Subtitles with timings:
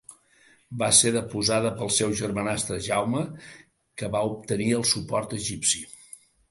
[0.83, 3.23] Va ser deposada pel seu germanastre, Jaume,
[4.01, 5.89] que va obtenir el suport egipci.